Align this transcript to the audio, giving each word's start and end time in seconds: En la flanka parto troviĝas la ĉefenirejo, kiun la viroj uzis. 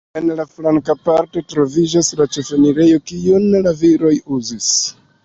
En 0.19 0.29
la 0.37 0.43
flanka 0.51 0.93
parto 1.09 1.43
troviĝas 1.53 2.09
la 2.21 2.27
ĉefenirejo, 2.37 2.97
kiun 3.13 3.47
la 3.67 3.75
viroj 3.83 4.15
uzis. 4.39 4.71